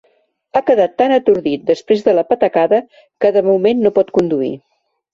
[0.53, 4.55] Ha quedat tan atordit després de la patacada que de moment no pot conduir.